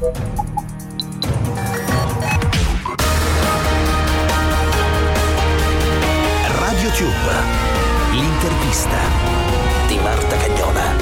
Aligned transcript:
Radio 0.00 0.14
Tube, 6.92 7.12
l'intervista 8.12 8.96
di 9.88 9.96
Marta 9.96 10.36
Cagnola. 10.38 10.96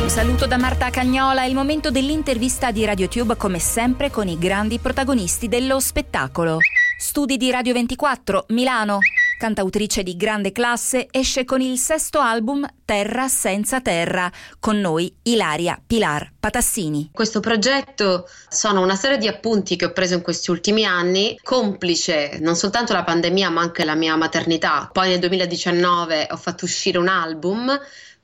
Un 0.00 0.08
saluto 0.08 0.48
da 0.48 0.56
Marta 0.56 0.90
Cagnola, 0.90 1.42
è 1.42 1.46
il 1.46 1.54
momento 1.54 1.92
dell'intervista 1.92 2.72
di 2.72 2.84
RadioTube 2.84 3.36
come 3.36 3.60
sempre 3.60 4.10
con 4.10 4.26
i 4.26 4.36
grandi 4.38 4.80
protagonisti 4.80 5.46
dello 5.46 5.78
spettacolo. 5.78 6.58
Studi 6.98 7.36
di 7.36 7.48
Radio 7.52 7.74
24, 7.74 8.46
Milano. 8.48 8.98
Cantautrice 9.38 10.02
di 10.02 10.16
grande 10.16 10.50
classe, 10.50 11.08
esce 11.10 11.44
con 11.44 11.60
il 11.60 11.76
sesto 11.78 12.20
album 12.20 12.66
Terra 12.84 13.28
senza 13.28 13.80
terra, 13.80 14.32
con 14.58 14.80
noi 14.80 15.14
Ilaria 15.24 15.80
Pilar 15.84 16.35
Patassini. 16.46 17.10
Questo 17.12 17.40
progetto 17.40 18.28
sono 18.48 18.80
una 18.80 18.94
serie 18.94 19.18
di 19.18 19.26
appunti 19.26 19.74
che 19.74 19.86
ho 19.86 19.90
preso 19.90 20.14
in 20.14 20.22
questi 20.22 20.52
ultimi 20.52 20.84
anni, 20.84 21.36
complice 21.42 22.38
non 22.40 22.54
soltanto 22.54 22.92
la 22.92 23.02
pandemia 23.02 23.50
ma 23.50 23.62
anche 23.62 23.84
la 23.84 23.96
mia 23.96 24.14
maternità. 24.14 24.88
Poi 24.92 25.08
nel 25.08 25.18
2019 25.18 26.28
ho 26.30 26.36
fatto 26.36 26.64
uscire 26.64 26.98
un 26.98 27.08
album 27.08 27.76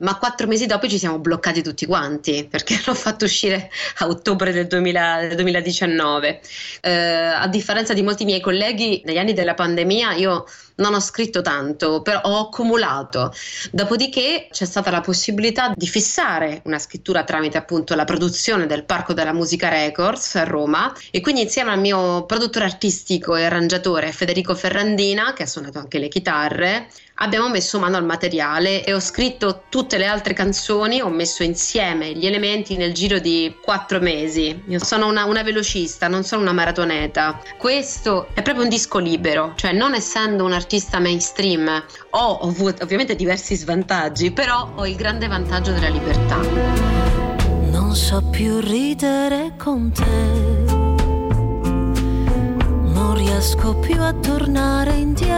ma 0.03 0.19
quattro 0.19 0.47
mesi 0.47 0.67
dopo 0.67 0.89
ci 0.89 0.99
siamo 0.99 1.19
bloccati 1.19 1.63
tutti 1.63 1.87
quanti 1.87 2.47
perché 2.49 2.81
l'ho 2.87 2.95
fatto 2.95 3.25
uscire 3.25 3.71
a 3.99 4.07
ottobre 4.07 4.53
del, 4.53 4.67
2000, 4.67 5.27
del 5.27 5.35
2019. 5.35 6.41
Eh, 6.81 6.93
a 6.93 7.49
differenza 7.49 7.93
di 7.95 8.03
molti 8.03 8.25
miei 8.25 8.41
colleghi, 8.41 9.03
negli 9.05 9.19
anni 9.19 9.33
della 9.33 9.55
pandemia 9.55 10.13
io 10.13 10.45
non 10.77 10.95
ho 10.95 11.01
scritto 11.01 11.43
tanto, 11.43 12.03
però 12.03 12.21
ho 12.23 12.41
accumulato. 12.41 13.33
Dopodiché 13.71 14.49
c'è 14.51 14.65
stata 14.65 14.91
la 14.91 15.01
possibilità 15.01 15.73
di 15.77 15.87
fissare 15.87 16.63
una 16.65 16.79
scrittura 16.79 17.25
tramite 17.25 17.59
appunto 17.59 17.95
la 17.95 18.05
produzione 18.13 18.67
del 18.67 18.85
Parco 18.85 19.15
della 19.15 19.33
Musica 19.33 19.71
Records 19.71 20.35
a 20.35 20.45
Roma 20.45 20.95
e 21.11 21.23
quindi 21.23 21.41
insieme 21.41 21.71
al 21.71 21.81
mio 21.81 22.27
produttore 22.27 22.67
artistico 22.67 23.37
e 23.37 23.45
arrangiatore 23.45 24.13
Federico 24.13 24.55
Ferrandina, 24.55 25.33
che 25.33 25.45
ha 25.45 25.47
suonato 25.47 25.79
anche 25.79 25.99
le 25.99 26.09
chitarre, 26.09 26.89
abbiamo 27.17 27.49
messo 27.49 27.79
mano 27.79 27.97
al 27.97 28.05
materiale 28.05 28.85
e 28.85 28.93
ho 28.93 29.01
scritto 29.01 29.63
tutte 29.71 29.97
le 29.97 30.05
altre 30.05 30.35
canzoni, 30.35 31.01
ho 31.01 31.09
messo 31.09 31.43
insieme 31.43 32.13
gli 32.13 32.27
elementi 32.27 32.77
nel 32.77 32.93
giro 32.93 33.19
di 33.19 33.57
quattro 33.63 33.99
mesi. 33.99 34.63
Io 34.67 34.85
sono 34.85 35.07
una, 35.07 35.25
una 35.25 35.43
velocista, 35.43 36.07
non 36.07 36.23
sono 36.23 36.43
una 36.43 36.53
maratoneta. 36.53 37.41
Questo 37.57 38.29
è 38.35 38.43
proprio 38.43 38.65
un 38.65 38.71
disco 38.71 38.99
libero, 38.99 39.55
cioè 39.57 39.73
non 39.73 39.95
essendo 39.95 40.45
un 40.45 40.53
artista 40.53 40.99
mainstream 40.99 41.83
ho, 42.11 42.39
avuto 42.41 42.83
ovviamente 42.83 43.17
diversi 43.17 43.55
svantaggi, 43.55 44.33
però 44.33 44.73
ho 44.75 44.87
il 44.87 44.97
grande 44.97 45.29
vantaggio 45.29 45.73
della 45.73 45.89
libertà. 45.89 47.12
Non 47.93 48.01
so 48.01 48.23
più 48.31 48.59
ridere 48.59 49.53
con 49.59 49.93
te, 49.93 50.65
non 52.95 53.15
riesco 53.15 53.75
più 53.81 54.01
a 54.01 54.15
tornare 54.15 54.95
indietro 54.95 55.35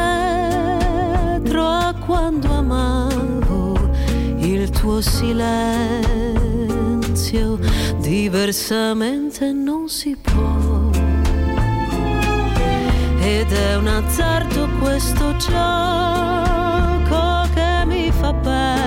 a 1.66 1.92
quando 1.94 2.52
amavo 2.52 3.77
il 4.36 4.70
tuo 4.70 5.00
silenzio, 5.00 5.98
diversamente 7.98 9.50
non 9.50 9.88
si 9.88 10.16
può. 10.16 10.91
Ed 13.19 13.50
è 13.50 13.75
un 13.75 13.88
azzardo 13.88 14.69
questo 14.78 15.36
gioco 15.38 15.58
che 17.52 17.84
mi 17.84 18.12
fa 18.12 18.32
perdere 18.32 18.83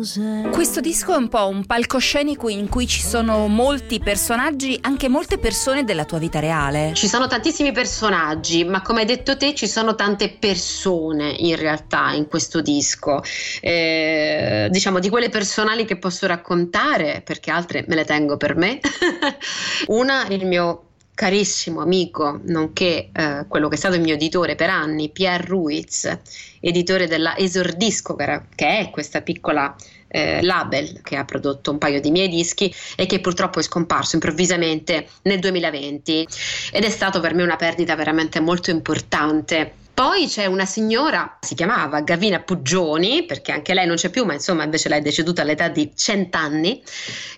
cos'è? 0.00 0.50
Questo 0.50 0.80
disco 0.80 1.14
è 1.14 1.16
un 1.16 1.28
po' 1.28 1.48
un 1.48 1.64
palcoscenico 1.64 2.48
in 2.48 2.68
cui 2.68 2.86
ci 2.86 3.00
sono 3.00 3.46
molti 3.46 3.98
personaggi, 3.98 4.78
anche 4.82 5.08
molte 5.08 5.38
persone 5.38 5.84
della 5.84 6.04
tua 6.04 6.18
vita 6.18 6.38
reale. 6.38 6.92
Ci 6.94 7.08
sono 7.08 7.26
tantissimi 7.26 7.72
personaggi, 7.72 8.64
ma 8.64 8.82
come 8.82 9.00
hai 9.00 9.06
detto 9.06 9.36
te 9.36 9.54
ci 9.54 9.66
sono 9.66 9.94
tante 9.94 10.30
persone 10.30 11.34
in 11.38 11.56
realtà 11.56 12.12
in 12.12 12.28
questo 12.28 12.60
disco. 12.60 13.22
Eh, 13.60 14.68
diciamo 14.70 14.98
di 14.98 15.08
quelle 15.08 15.28
personali 15.28 15.84
che 15.84 15.96
posso 15.96 16.26
raccontare, 16.26 17.22
perché 17.24 17.50
altre 17.50 17.84
me 17.88 17.94
le 17.94 18.04
tengo 18.04 18.36
per 18.36 18.56
me. 18.56 18.80
Una, 19.88 20.26
il 20.28 20.46
mio 20.46 20.89
carissimo 21.20 21.82
amico, 21.82 22.40
nonché 22.44 23.10
eh, 23.12 23.44
quello 23.46 23.68
che 23.68 23.74
è 23.74 23.78
stato 23.78 23.94
il 23.94 24.00
mio 24.00 24.14
editore 24.14 24.54
per 24.54 24.70
anni, 24.70 25.10
Pierre 25.10 25.44
Ruiz, 25.44 26.18
editore 26.60 27.08
della 27.08 27.36
Esordisco, 27.36 28.16
che 28.16 28.48
è 28.54 28.88
questa 28.90 29.20
piccola 29.20 29.76
eh, 30.08 30.40
label 30.40 31.02
che 31.02 31.16
ha 31.16 31.26
prodotto 31.26 31.72
un 31.72 31.76
paio 31.76 32.00
di 32.00 32.10
miei 32.10 32.28
dischi 32.28 32.74
e 32.96 33.04
che 33.04 33.20
purtroppo 33.20 33.58
è 33.58 33.62
scomparso 33.62 34.14
improvvisamente 34.14 35.08
nel 35.24 35.40
2020 35.40 36.26
ed 36.72 36.84
è 36.84 36.88
stato 36.88 37.20
per 37.20 37.34
me 37.34 37.42
una 37.42 37.56
perdita 37.56 37.94
veramente 37.94 38.40
molto 38.40 38.70
importante 38.70 39.74
poi 40.00 40.28
c'è 40.28 40.46
una 40.46 40.64
signora, 40.64 41.36
si 41.42 41.54
chiamava 41.54 42.00
Gavina 42.00 42.40
Puggioni, 42.40 43.26
perché 43.26 43.52
anche 43.52 43.74
lei 43.74 43.86
non 43.86 43.96
c'è 43.96 44.08
più, 44.08 44.24
ma 44.24 44.32
insomma 44.32 44.64
invece 44.64 44.88
lei 44.88 45.00
è 45.00 45.02
deceduta 45.02 45.42
all'età 45.42 45.68
di 45.68 45.92
cent'anni, 45.94 46.82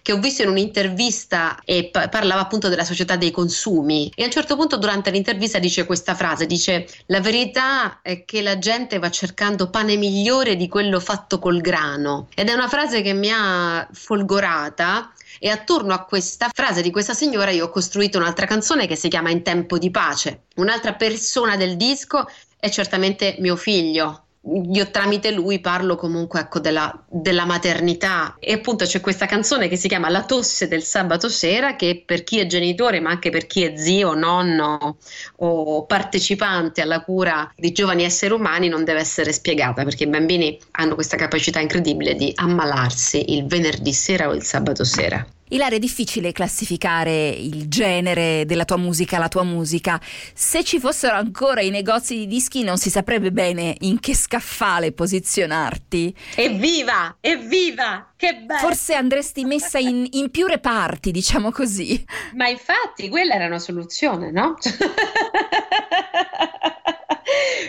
che 0.01 0.13
ho 0.13 0.21
visto 0.21 0.43
in 0.43 0.49
un'intervista 0.49 1.59
e 1.65 1.89
pa- 1.91 2.09
parlava 2.09 2.43
appunto 2.43 2.69
della 2.69 2.85
società 2.85 3.17
dei 3.17 3.33
consumi. 3.33 4.13
E 4.15 4.23
a 4.23 4.27
un 4.27 4.31
certo 4.31 4.55
punto 4.55 4.77
durante 4.77 5.11
l'intervista 5.11 5.59
dice 5.59 5.87
questa 5.87 6.15
frase, 6.15 6.47
dice 6.47 6.87
la 7.07 7.21
verità 7.21 7.99
è 8.01 8.25
che 8.25 8.43
la 8.43 8.57
gente 8.59 9.01
va 9.01 9.11
cercando 9.11 9.69
pane 9.69 9.97
migliore 9.97 10.55
di 10.55 10.69
quello 10.69 11.01
fatto 11.01 11.41
col 11.41 11.61
grano. 11.61 12.29
Ed 12.33 12.49
è 12.49 12.53
una 12.53 12.69
frase 12.69 13.03
che 13.03 13.13
mi 13.13 13.33
ha 13.33 13.89
folgorata 13.91 15.13
e 15.41 15.49
attorno 15.49 15.95
a 15.95 16.05
questa 16.05 16.49
frase 16.55 16.83
di 16.83 16.93
questa 16.93 17.15
signora 17.15 17.51
io 17.51 17.65
ho 17.65 17.71
costruito 17.71 18.19
un'altra 18.19 18.47
canzone 18.47 18.87
che 18.87 18.95
si 18.95 19.09
chiama 19.09 19.31
In 19.31 19.43
tempo 19.43 19.77
di 19.77 19.91
pace. 19.91 20.43
Un'altra 20.55 20.95
persona 20.95 21.57
del 21.57 21.77
disco 21.77 22.29
è 22.63 22.71
certamente 22.71 23.35
mio 23.41 23.57
figlio. 23.57 24.27
Io 24.71 24.89
tramite 24.93 25.33
lui 25.33 25.59
parlo 25.59 25.97
comunque 25.97 26.39
ecco, 26.39 26.61
della, 26.61 27.05
della, 27.09 27.45
maternità 27.45 28.37
e 28.39 28.53
appunto 28.53 28.85
c'è 28.85 29.01
questa 29.01 29.27
canzone 29.27 29.67
che 29.67 29.75
si 29.77 29.89
chiama 29.89 30.09
La 30.09 30.25
tosse 30.25 30.69
del 30.69 30.85
sabato 30.85 31.29
sera 31.29 31.75
che 31.75 32.05
per 32.07 32.23
chi 32.23 32.39
è 32.39 32.47
genitore 32.47 33.01
ma 33.01 33.11
anche 33.11 33.31
per 33.31 33.47
chi 33.47 33.65
è 33.65 33.77
zio, 33.77 34.15
nonno 34.15 34.97
o 35.39 35.87
partecipante 35.87 36.83
alla 36.83 37.03
cura 37.03 37.53
di 37.57 37.73
giovani 37.73 38.05
esseri 38.05 38.33
umani 38.33 38.69
non 38.69 38.85
deve 38.85 39.01
essere 39.01 39.33
spiegata 39.33 39.83
perché 39.83 40.05
i 40.05 40.09
bambini 40.09 40.57
hanno 40.73 40.95
questa 40.95 41.17
capacità 41.17 41.59
incredibile 41.59 42.15
di 42.15 42.33
ammalarsi 42.37 43.35
il 43.35 43.47
venerdì 43.47 43.93
sera 43.93 44.29
o 44.29 44.35
il 44.35 44.43
sabato 44.43 44.85
sera. 44.85 45.25
Ilaria, 45.53 45.77
è 45.77 45.81
difficile 45.81 46.33
classificare 46.33 47.29
il 47.29 47.69
genere 47.69 48.45
della 48.47 48.65
tua 48.65 48.79
musica, 48.79 49.19
la 49.19 49.29
tua 49.29 49.43
musica. 49.43 50.01
Se 50.33 50.65
ci 50.65 50.81
fossero 50.81 51.15
ancora 51.15 51.61
i 51.61 51.69
negozi 51.69 52.17
di 52.17 52.27
dischi 52.27 52.63
non 52.63 52.79
si 52.79 52.89
saprebbe 52.89 53.33
bene 53.33 53.77
in 53.81 54.01
che 54.01 54.17
scaffale 54.17 54.93
posizionarti. 54.93 56.17
Evviva! 56.37 57.19
Evviva! 57.21 58.13
Che 58.17 58.35
bello! 58.35 58.61
Forse 58.61 58.95
andresti 58.95 59.45
messa 59.45 59.79
in, 59.79 60.07
in 60.13 60.31
più 60.31 60.47
reparti, 60.47 61.11
diciamo 61.11 61.51
così. 61.51 62.03
Ma 62.35 62.49
infatti 62.49 63.11
quella 63.11 63.35
era 63.35 63.45
una 63.45 63.59
soluzione, 63.59 64.31
no? 64.31 64.57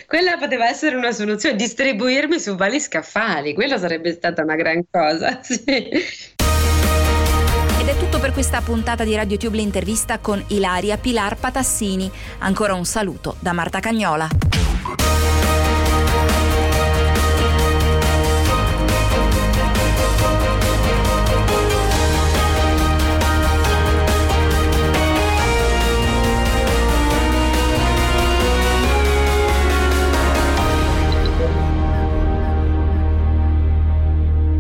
Quella 0.08 0.38
poteva 0.38 0.68
essere 0.68 0.96
una 0.96 1.12
soluzione, 1.12 1.56
distribuirmi 1.56 2.40
su 2.40 2.56
vari 2.56 2.80
scaffali, 2.80 3.54
quello 3.54 3.78
sarebbe 3.78 4.12
stata 4.12 4.44
una 4.44 4.56
gran 4.56 4.84
cosa, 4.90 5.42
sì. 5.44 5.90
Per 8.24 8.32
questa 8.32 8.62
puntata 8.62 9.04
di 9.04 9.18
Radio 9.18 9.36
Tube 9.36 9.58
l'intervista 9.58 10.20
con 10.20 10.42
Ilaria 10.48 10.98
Pilar 10.98 11.36
Patassini. 11.36 12.10
Ancora 12.40 12.74
un 12.74 12.86
saluto 12.86 13.36
da 13.42 13.52
Marta 13.52 13.82
Cagnola. 13.82 14.63